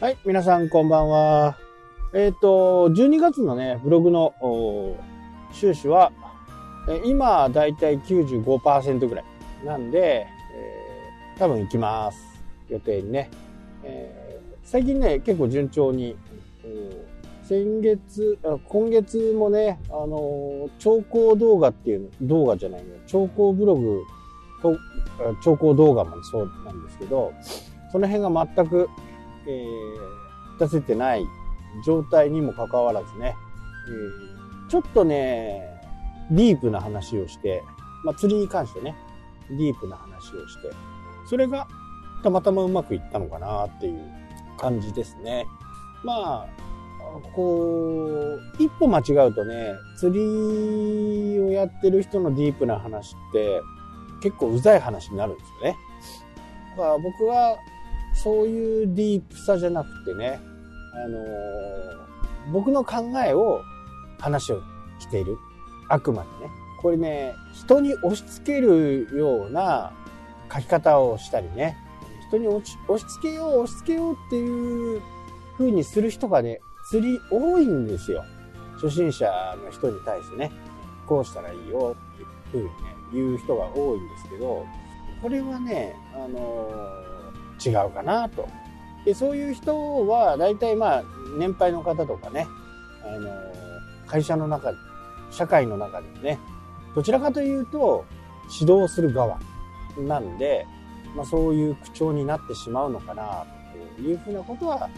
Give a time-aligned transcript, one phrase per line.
[0.00, 1.58] はい、皆さんこんばんは。
[2.14, 4.32] えっ、と、12月のね、ブログの
[5.52, 6.10] 収支は、
[7.04, 9.24] 今、だいたい95%ぐらい
[9.62, 12.18] なんで、えー多分行きます。
[12.70, 13.30] 予定にね。
[13.84, 16.16] えー最近ね、結構順調に、
[17.42, 24.00] 先月、今月もね、あのー調校動画っていう、動画じゃないよ、調校ブログ
[24.62, 24.78] と、
[25.44, 27.34] 調校動画もそうなんですけど、
[27.92, 28.88] その辺が全く、
[29.46, 31.26] えー出せてない
[31.86, 33.34] 状態にもかかわらずね、
[33.88, 34.40] えー
[34.70, 35.80] ちょっとね、
[36.30, 37.64] ディープな話をして、
[38.04, 38.94] まあ、釣りに関してね、
[39.50, 40.70] ディープな話をして、
[41.28, 41.66] それが
[42.22, 44.00] たまたまうまくいったのかなっていう
[44.58, 45.44] 感じですね。
[46.04, 46.46] まあ、
[47.34, 53.60] こう、一歩間違うとね、釣りをやってる人のディープな話って
[54.22, 55.76] 結構うざい話になるんですよね。
[56.76, 57.56] だから僕は
[58.14, 60.40] そういうディープさじゃなくてね、
[60.94, 62.00] あのー
[62.52, 63.62] 僕の考えを
[64.18, 64.62] 話を
[64.98, 65.38] している。
[65.88, 66.50] あくまでね。
[66.80, 69.92] これね、人に押し付けるような
[70.52, 71.76] 書き方をしたりね、
[72.28, 75.02] 人に押し付けよう、押し付けようっていう
[75.58, 78.24] 風にする人がね、釣り多いんですよ。
[78.76, 79.26] 初心者
[79.62, 80.50] の人に対してね、
[81.06, 82.72] こうしたらいいよっていう風にね、
[83.12, 84.66] 言う人が多いんですけど、
[85.20, 87.19] これはね、あのー
[87.64, 88.48] 違うかなと。
[89.04, 91.04] で、そういう人は、大体まあ、
[91.38, 92.46] 年配の方とかね、
[93.04, 93.30] あの
[94.06, 94.78] 会社の中で、
[95.30, 96.38] 社会の中でね、
[96.94, 98.04] どちらかというと、
[98.60, 99.38] 指導する側
[99.98, 100.66] なんで、
[101.16, 103.46] まあそういう口調になってしまうのかな、
[103.96, 104.88] というふうなことは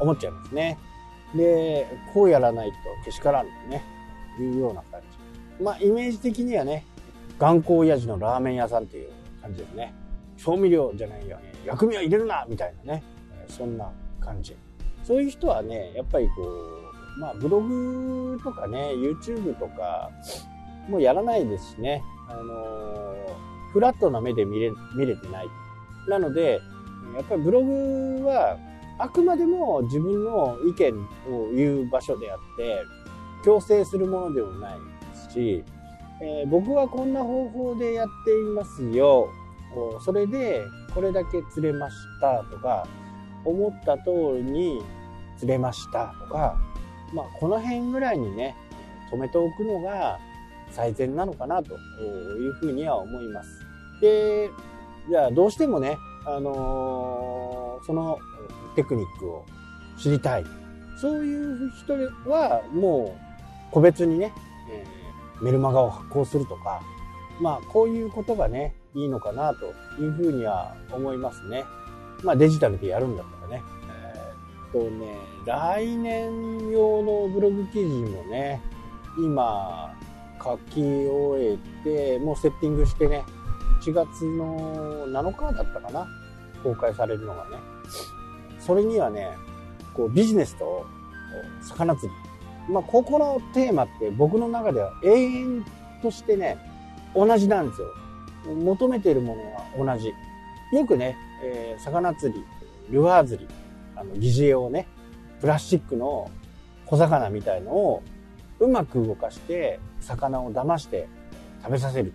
[0.00, 0.78] 思っちゃいますね。
[1.34, 3.82] で、こうやらないとけしからんとね、
[4.38, 5.64] いうような感じ。
[5.64, 6.86] まあイメージ的にはね、
[7.38, 9.10] 頑固親父のラーメン屋さんっていう
[9.40, 9.92] 感じですね。
[10.42, 11.52] 調味料じゃないよね。
[11.64, 13.02] 薬味は入れるなみたいなね。
[13.48, 14.56] そんな感じ。
[15.04, 20.10] そういう人はね、やっぱりこう、まあブログとかね、YouTube とか、
[20.88, 22.02] もうやらないですしね。
[22.28, 23.14] あの
[23.72, 25.48] フラットな目で見れ、見れてない。
[26.08, 26.60] なので、
[27.14, 28.58] やっぱりブログは、
[28.98, 32.82] あくまでも自分の意見を言う場所であって、
[33.44, 35.64] 強制するものでもないですし、
[36.20, 39.28] えー僕はこんな方法でやっていますよ。
[39.74, 42.86] こうそれでこれだけ釣れましたとか、
[43.44, 44.82] 思った通りに
[45.38, 46.56] 釣れましたとか、
[47.12, 48.54] まあこの辺ぐらいにね、
[49.12, 50.18] 止めておくのが
[50.70, 53.66] 最善なのかなというふうには思います。
[54.00, 54.50] で、
[55.08, 55.96] じゃあどうしてもね、
[56.26, 58.16] あのーその
[58.76, 59.44] テクニックを
[59.98, 60.44] 知りたい。
[61.00, 61.94] そういう人
[62.30, 63.16] はも
[63.70, 64.32] う個別にね、
[64.70, 66.80] えーメルマガを発行するとか、
[67.40, 69.66] まあこういうことがね、いいのかなと
[70.00, 71.64] いうふうには思いますね。
[72.22, 73.62] まあデジタルでやるんだったらね。
[73.88, 75.16] えーっとね、
[75.46, 78.60] 来年用のブログ記事もね、
[79.18, 79.94] 今
[80.42, 83.24] 書き終えて、もうセッティングしてね、
[83.82, 86.06] 1月の7日だったかな
[86.62, 87.56] 公開されるのがね。
[88.58, 89.30] それにはね、
[89.94, 90.86] こうビジネスと
[91.62, 92.72] 魚釣り。
[92.72, 95.64] まあ、ここのテーマって僕の中では永遠
[96.00, 96.58] としてね、
[97.14, 97.88] 同じなんですよ。
[98.46, 100.12] 求めているものは同じ。
[100.72, 102.44] よくね、えー魚釣り、
[102.90, 103.48] ルアー釣り、
[103.96, 104.86] あの、疑似餌をね、
[105.40, 106.30] プラスチックの
[106.86, 108.02] 小魚みたいのを
[108.60, 111.08] うまく動かして、魚を騙して
[111.62, 112.12] 食べさせる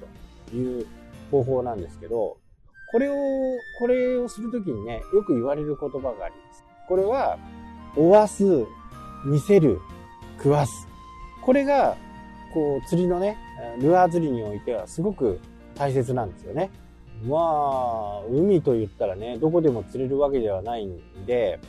[0.49, 0.87] という
[1.31, 2.37] 方法なんですけど、
[2.91, 3.13] これを、
[3.79, 6.63] これをするときにね、よく言われる言葉があります。
[6.87, 7.37] これは、
[7.95, 8.43] 追わす、
[9.25, 9.79] 見せる、
[10.37, 10.87] 食わす。
[11.41, 11.97] これが、
[12.53, 13.37] こう、釣りのね、
[13.81, 15.39] ルアー釣りにおいてはすごく
[15.77, 16.69] 大切なんですよね。
[17.25, 21.59] まあ、海と言ったらね、どこでも釣れるわけではないんで、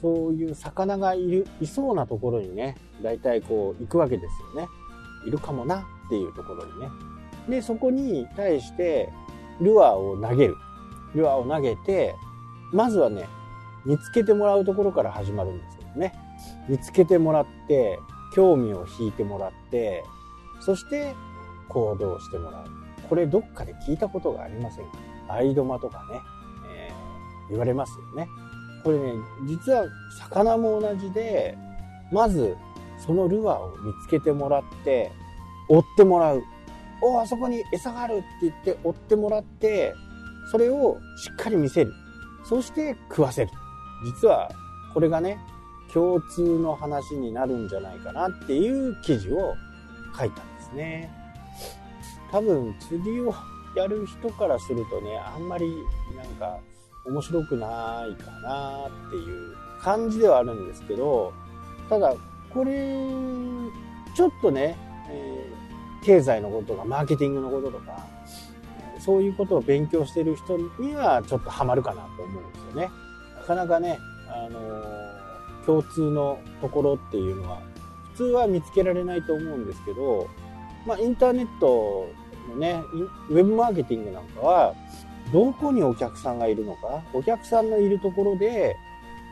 [0.00, 4.68] そういう魚がいる、いそうなところにね、大体こう行くわけですよね。
[5.26, 6.88] いるかもなっていうところにね。
[7.48, 9.10] で、そこに対して、
[9.60, 10.56] ルアーを投げる。
[11.14, 12.14] ルアーを投げて、
[12.72, 13.26] まずはね、
[13.84, 16.14] 見つけてもらうところから始まるんですけどね。
[16.68, 17.98] 見つけてもらって、
[18.34, 20.02] 興味を引いてもらって、
[20.60, 21.14] そして
[21.68, 22.83] 行動してもらう。
[23.08, 24.84] これどっかで聞いたことがありません
[25.28, 26.20] アイドマとかね、
[26.70, 27.14] えー
[27.48, 28.28] 言われますよね。
[28.82, 29.14] これね、
[29.46, 29.86] 実は
[30.18, 31.56] 魚も同じで、
[32.12, 32.56] まず
[32.98, 35.10] そのルアーを見つけてもらって、
[35.68, 36.42] 追ってもらう。
[37.02, 39.94] おあそこに餌があるって言って追ってもらって、
[40.50, 41.92] それをしっかり見せる。
[42.44, 43.50] そして食わせる。
[44.04, 44.50] 実は
[44.92, 45.38] これがね、
[45.92, 49.54] 共通の話になるんじゃないかなっていう記事を
[50.18, 51.23] 書いたんですね。
[52.34, 53.32] 多分釣りを
[53.76, 55.72] やる人からするとね、あんまり
[56.16, 56.58] なんか
[57.06, 61.32] 面白くないかなっていう感じではあるんですけど、
[61.88, 62.12] ただ、
[62.52, 62.96] これ、
[64.16, 64.76] ちょっとね、
[65.08, 68.04] えー、経済のこととか、マーケティングのこととか、
[68.98, 72.90] そういうことを勉強してる人にはちょっとハマるかなと思うんですよね。
[73.36, 77.60] なかなかね、あのー、共通のところっていうのは、
[78.14, 80.28] 普通は見つけられないと思うんですけど、
[80.84, 82.08] まあ、インターネット
[82.48, 82.82] のね、
[83.30, 84.74] ウェブマーケティングなんかは、
[85.32, 88.76] どこにお客さんがいるのか、お客さんのいるところで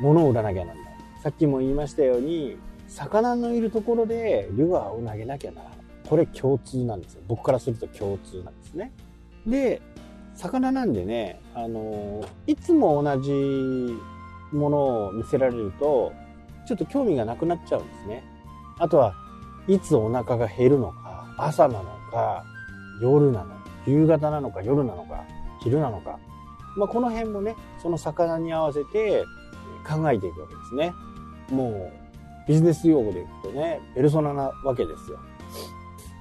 [0.00, 0.96] 物を売らなきゃなんない。
[1.22, 2.56] さっきも言いましたように、
[2.88, 5.70] 魚のいるところでルアーを投げなきゃなら。
[6.08, 7.22] これ共通なんですよ。
[7.26, 8.92] 僕からすると共通なんですね。
[9.46, 9.80] で、
[10.34, 13.30] 魚なんでね、あの、いつも同じ
[14.52, 16.12] ものを見せられると、
[16.66, 18.24] ちょっと興味がなくなっちゃうんですね。
[18.78, 19.14] あとは、
[19.68, 22.44] いつお腹が減るのか、朝なのか、
[23.02, 23.56] 夜なの、
[23.86, 25.24] 夕方なのか、夜なのか、
[25.60, 26.18] 昼なのか。
[26.76, 29.24] まあ、この辺もね、その魚に合わせて
[29.86, 30.92] 考えていくわけですね。
[31.50, 31.92] もう、
[32.48, 35.18] ビジネス用語でいくとね、ペルソナなわけですよ。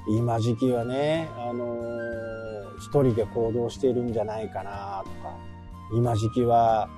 [0.10, 5.38] 今時期はね、あのー、一人で行動しているんじゃないかなとか、
[5.94, 6.89] 今時期は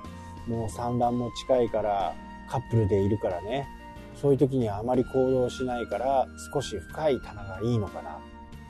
[0.48, 2.14] もう産卵も近いから
[2.48, 3.68] カップルでいるからね、
[4.14, 8.18] そういう時にはあまり行動しないから少し深い棚がいいのかな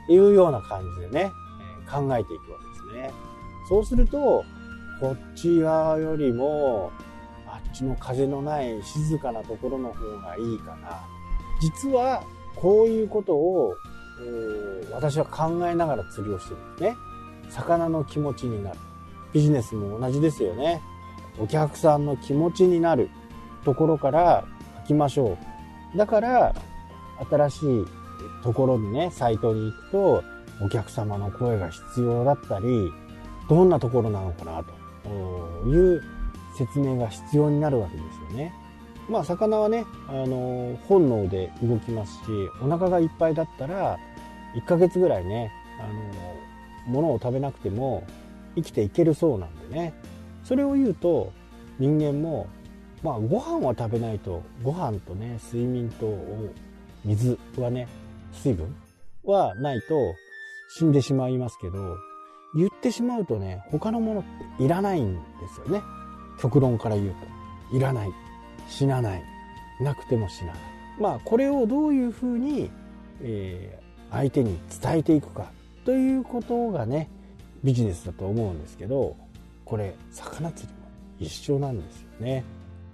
[0.08, 1.32] いうような感じでね、
[1.90, 3.12] 考えていくわけですね。
[3.68, 4.44] そうすると、
[5.00, 6.92] こっち側よりも、
[7.46, 11.00] あっちの風のない静かなところの方がいいかな。
[11.60, 12.22] 実は、
[12.56, 13.74] こういうことを、
[14.20, 16.96] えー、私は考えながら釣りをしてるんですね。
[17.50, 18.78] 魚の気持ちになる。
[19.32, 20.80] ビジネスも同じですよね。
[21.38, 23.10] お客さんの気持ちになる
[23.64, 24.44] ところから
[24.82, 25.36] 書きましょ
[25.94, 25.98] う。
[25.98, 26.54] だから、
[27.30, 27.84] 新しい
[28.42, 30.24] ところにね、サイトに行くと、
[30.60, 32.92] お客様の声が必要だったり、
[33.48, 36.02] どんなところなのかなという
[36.56, 38.54] 説明が必要になるわけですよね。
[39.08, 42.20] まあ魚はね、あの本能で動きますし
[42.62, 43.98] お腹がいっぱいだったら
[44.54, 46.34] 1ヶ月ぐらいね、あの
[46.86, 48.06] 物を食べなくても
[48.54, 49.94] 生きていけるそうなんでね
[50.44, 51.32] それを言うと
[51.78, 52.46] 人間も
[53.02, 56.18] まあご飯は食べないとご飯とね睡眠と
[57.04, 57.88] 水はね
[58.42, 58.74] 水分？
[59.24, 60.14] はないと
[60.76, 61.96] 死んでしまいますけど
[62.54, 64.24] 言ってしまうとね、他のものっ
[64.58, 65.20] ていらないんで
[65.54, 65.82] すよね。
[66.40, 67.14] 極論から言う
[67.70, 67.76] と。
[67.76, 68.12] いらない。
[68.68, 69.22] 死なない。
[69.80, 70.62] なくても死なない。
[71.00, 72.70] まあ、これをどういうふうに、
[73.20, 75.50] えー、相手に伝えていくか
[75.84, 77.08] ということがね、
[77.64, 79.16] ビジネスだと思うんですけど、
[79.64, 80.80] これ、魚釣りも
[81.18, 82.44] 一緒なんですよね。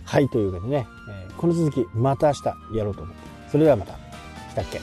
[0.04, 2.44] はい、というわけでね、えー、この続き、また明日
[2.78, 3.20] やろうと思って。
[3.50, 3.92] それではまた。
[3.92, 4.80] したっけ？